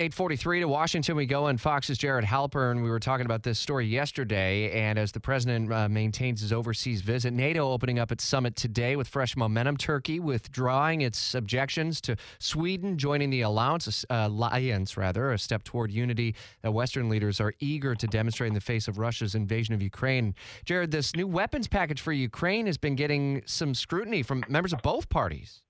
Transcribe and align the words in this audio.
843 0.00 0.60
to 0.60 0.68
Washington 0.68 1.16
we 1.16 1.26
go, 1.26 1.48
and 1.48 1.60
Fox's 1.60 1.98
Jared 1.98 2.24
Halpern. 2.24 2.84
We 2.84 2.88
were 2.88 3.00
talking 3.00 3.26
about 3.26 3.42
this 3.42 3.58
story 3.58 3.84
yesterday, 3.84 4.70
and 4.70 4.96
as 4.96 5.10
the 5.10 5.18
president 5.18 5.72
uh, 5.72 5.88
maintains 5.88 6.40
his 6.40 6.52
overseas 6.52 7.02
visit, 7.02 7.32
NATO 7.32 7.72
opening 7.72 7.98
up 7.98 8.12
its 8.12 8.22
summit 8.22 8.54
today 8.54 8.94
with 8.94 9.08
fresh 9.08 9.36
momentum. 9.36 9.76
Turkey 9.76 10.20
withdrawing 10.20 11.00
its 11.00 11.34
objections 11.34 12.00
to 12.02 12.14
Sweden 12.38 12.96
joining 12.96 13.30
the 13.30 13.40
alliance, 13.40 14.04
uh, 14.08 14.28
alliance 14.30 14.96
rather, 14.96 15.32
a 15.32 15.38
step 15.38 15.64
toward 15.64 15.90
unity 15.90 16.36
that 16.62 16.70
Western 16.70 17.08
leaders 17.08 17.40
are 17.40 17.52
eager 17.58 17.96
to 17.96 18.06
demonstrate 18.06 18.46
in 18.46 18.54
the 18.54 18.60
face 18.60 18.86
of 18.86 18.98
Russia's 18.98 19.34
invasion 19.34 19.74
of 19.74 19.82
Ukraine. 19.82 20.32
Jared, 20.64 20.92
this 20.92 21.16
new 21.16 21.26
weapons 21.26 21.66
package 21.66 22.00
for 22.00 22.12
Ukraine 22.12 22.66
has 22.66 22.78
been 22.78 22.94
getting 22.94 23.42
some 23.46 23.74
scrutiny 23.74 24.22
from 24.22 24.44
members 24.48 24.72
of 24.72 24.80
both 24.80 25.08
parties. 25.08 25.64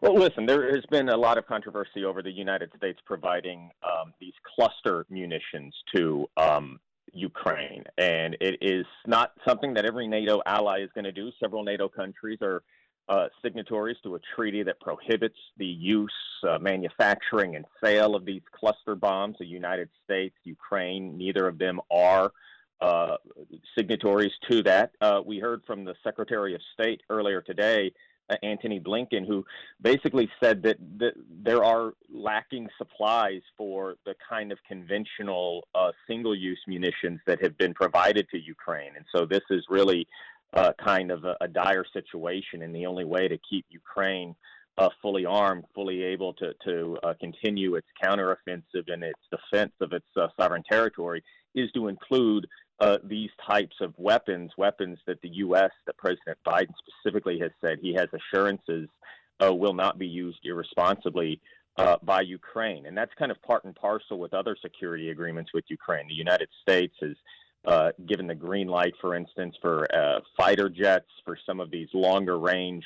Well, 0.00 0.14
listen, 0.14 0.46
there 0.46 0.72
has 0.72 0.84
been 0.90 1.08
a 1.08 1.16
lot 1.16 1.38
of 1.38 1.46
controversy 1.46 2.04
over 2.04 2.22
the 2.22 2.30
United 2.30 2.70
States 2.76 3.00
providing 3.04 3.70
um, 3.82 4.14
these 4.20 4.34
cluster 4.54 5.04
munitions 5.10 5.74
to 5.96 6.28
um, 6.36 6.78
Ukraine, 7.12 7.82
and 7.96 8.36
it 8.40 8.58
is 8.60 8.86
not 9.08 9.32
something 9.46 9.74
that 9.74 9.84
every 9.84 10.06
NATO 10.06 10.40
ally 10.46 10.82
is 10.82 10.90
going 10.94 11.04
to 11.04 11.12
do. 11.12 11.32
Several 11.40 11.64
NATO 11.64 11.88
countries 11.88 12.38
are 12.42 12.62
uh, 13.08 13.26
signatories 13.42 13.96
to 14.04 14.14
a 14.14 14.20
treaty 14.36 14.62
that 14.62 14.78
prohibits 14.78 15.38
the 15.56 15.66
use, 15.66 16.12
uh, 16.48 16.58
manufacturing, 16.60 17.56
and 17.56 17.64
sale 17.82 18.14
of 18.14 18.24
these 18.24 18.42
cluster 18.52 18.94
bombs. 18.94 19.34
The 19.40 19.46
United 19.46 19.88
States, 20.04 20.36
Ukraine, 20.44 21.18
neither 21.18 21.48
of 21.48 21.58
them 21.58 21.80
are. 21.90 22.30
Uh, 22.80 23.16
signatories 23.76 24.30
to 24.48 24.62
that. 24.62 24.92
Uh, 25.00 25.20
we 25.26 25.40
heard 25.40 25.62
from 25.66 25.84
the 25.84 25.96
Secretary 26.04 26.54
of 26.54 26.60
State 26.74 27.00
earlier 27.10 27.40
today 27.40 27.90
Antony 28.42 28.80
Blinken, 28.80 29.26
who 29.26 29.44
basically 29.80 30.28
said 30.42 30.62
that, 30.62 30.76
that 30.98 31.14
there 31.42 31.64
are 31.64 31.94
lacking 32.12 32.68
supplies 32.76 33.42
for 33.56 33.96
the 34.04 34.14
kind 34.28 34.52
of 34.52 34.58
conventional 34.66 35.66
uh, 35.74 35.92
single 36.06 36.34
use 36.34 36.60
munitions 36.66 37.20
that 37.26 37.42
have 37.42 37.56
been 37.58 37.74
provided 37.74 38.28
to 38.30 38.38
Ukraine. 38.38 38.92
And 38.96 39.04
so 39.14 39.26
this 39.26 39.42
is 39.50 39.64
really 39.68 40.06
uh, 40.54 40.72
kind 40.82 41.10
of 41.10 41.24
a, 41.24 41.36
a, 41.42 41.48
dire 41.48 41.84
situation, 41.92 42.62
and 42.62 42.74
the 42.74 42.86
only 42.86 43.04
way 43.04 43.28
to 43.28 43.38
keep 43.48 43.66
Ukraine. 43.68 44.34
Uh, 44.78 44.88
fully 45.02 45.26
armed, 45.26 45.64
fully 45.74 46.04
able 46.04 46.32
to 46.32 46.54
to 46.64 46.96
uh, 47.02 47.12
continue 47.18 47.74
its 47.74 47.88
counteroffensive 48.00 48.84
and 48.86 49.02
its 49.02 49.18
defense 49.28 49.72
of 49.80 49.92
its 49.92 50.06
uh, 50.16 50.28
sovereign 50.38 50.62
territory 50.70 51.20
is 51.56 51.68
to 51.72 51.88
include 51.88 52.46
uh, 52.78 52.96
these 53.02 53.30
types 53.50 53.74
of 53.80 53.92
weapons, 53.96 54.52
weapons 54.56 54.96
that 55.08 55.20
the 55.20 55.30
U.S., 55.30 55.72
that 55.86 55.96
President 55.96 56.38
Biden 56.46 56.72
specifically 56.86 57.40
has 57.40 57.50
said 57.60 57.78
he 57.80 57.92
has 57.94 58.06
assurances 58.12 58.88
uh, 59.44 59.52
will 59.52 59.74
not 59.74 59.98
be 59.98 60.06
used 60.06 60.38
irresponsibly 60.44 61.40
uh, 61.76 61.96
by 62.04 62.20
Ukraine. 62.20 62.86
And 62.86 62.96
that's 62.96 63.12
kind 63.18 63.32
of 63.32 63.42
part 63.42 63.64
and 63.64 63.74
parcel 63.74 64.20
with 64.20 64.32
other 64.32 64.56
security 64.62 65.10
agreements 65.10 65.50
with 65.52 65.64
Ukraine. 65.66 66.06
The 66.06 66.14
United 66.14 66.50
States 66.62 66.94
has 67.00 67.92
given 68.06 68.28
the 68.28 68.34
green 68.36 68.68
light, 68.68 68.94
for 69.00 69.16
instance, 69.16 69.56
for 69.60 69.88
fighter 70.36 70.68
jets, 70.68 71.10
for 71.24 71.36
some 71.44 71.58
of 71.58 71.72
these 71.72 71.88
longer 71.92 72.38
range 72.38 72.84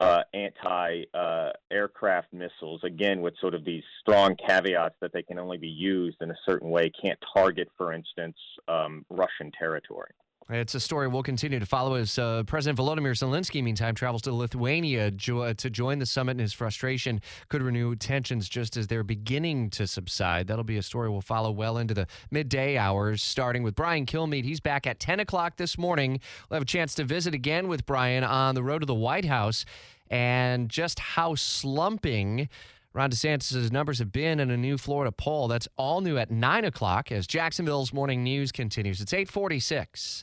uh, 0.00 0.22
anti 0.34 1.04
uh, 1.14 1.50
aircraft 1.70 2.32
missiles, 2.32 2.82
again, 2.84 3.20
with 3.22 3.34
sort 3.40 3.54
of 3.54 3.64
these 3.64 3.82
strong 4.00 4.36
caveats 4.36 4.96
that 5.00 5.12
they 5.12 5.22
can 5.22 5.38
only 5.38 5.56
be 5.56 5.68
used 5.68 6.18
in 6.20 6.30
a 6.30 6.36
certain 6.46 6.70
way, 6.70 6.90
can't 7.02 7.18
target, 7.34 7.68
for 7.76 7.92
instance, 7.92 8.36
um, 8.68 9.04
Russian 9.08 9.50
territory. 9.58 10.10
It's 10.48 10.76
a 10.76 10.80
story 10.80 11.08
we'll 11.08 11.24
continue 11.24 11.58
to 11.58 11.66
follow 11.66 11.94
as 11.94 12.20
uh, 12.20 12.44
President 12.46 12.78
Volodymyr 12.78 13.16
Zelensky, 13.16 13.64
meantime, 13.64 13.96
travels 13.96 14.22
to 14.22 14.32
Lithuania 14.32 15.10
jo- 15.10 15.52
to 15.52 15.70
join 15.70 15.98
the 15.98 16.06
summit, 16.06 16.32
and 16.32 16.40
his 16.40 16.52
frustration 16.52 17.20
could 17.48 17.62
renew 17.62 17.96
tensions 17.96 18.48
just 18.48 18.76
as 18.76 18.86
they're 18.86 19.02
beginning 19.02 19.70
to 19.70 19.88
subside. 19.88 20.46
That'll 20.46 20.62
be 20.62 20.76
a 20.76 20.82
story 20.82 21.10
we'll 21.10 21.20
follow 21.20 21.50
well 21.50 21.78
into 21.78 21.94
the 21.94 22.06
midday 22.30 22.76
hours, 22.76 23.24
starting 23.24 23.64
with 23.64 23.74
Brian 23.74 24.06
Kilmeade. 24.06 24.44
He's 24.44 24.60
back 24.60 24.86
at 24.86 25.00
10 25.00 25.18
o'clock 25.18 25.56
this 25.56 25.76
morning. 25.76 26.20
We'll 26.48 26.58
have 26.58 26.62
a 26.62 26.66
chance 26.66 26.94
to 26.94 27.02
visit 27.02 27.34
again 27.34 27.66
with 27.66 27.84
Brian 27.84 28.22
on 28.22 28.54
the 28.54 28.62
road 28.62 28.78
to 28.80 28.86
the 28.86 28.94
White 28.94 29.24
House 29.24 29.64
and 30.10 30.68
just 30.68 31.00
how 31.00 31.34
slumping. 31.34 32.48
Ron 32.92 33.10
DeSantis' 33.10 33.72
numbers 33.72 33.98
have 33.98 34.12
been 34.12 34.38
in 34.38 34.52
a 34.52 34.56
new 34.56 34.78
Florida 34.78 35.10
poll. 35.10 35.48
That's 35.48 35.66
all 35.76 36.00
new 36.02 36.16
at 36.18 36.30
9 36.30 36.64
o'clock 36.64 37.10
as 37.10 37.26
Jacksonville's 37.26 37.92
morning 37.92 38.22
news 38.22 38.52
continues. 38.52 39.00
It's 39.00 39.12
846. 39.12 40.22